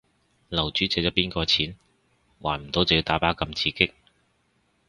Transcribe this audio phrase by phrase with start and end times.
[0.49, 1.75] 樓主借咗邊個錢？
[2.41, 3.93] 還唔到就要打靶咁刺激